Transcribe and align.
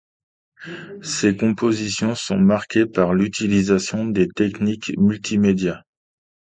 Ses 1.03 1.37
compositions 1.37 2.15
sont 2.15 2.39
marquées 2.39 2.87
par 2.87 3.13
l'utilisation 3.13 4.07
des 4.07 4.27
techniques 4.27 4.97
multimédia. 4.97 5.83